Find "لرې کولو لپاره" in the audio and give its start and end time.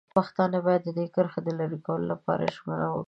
1.59-2.43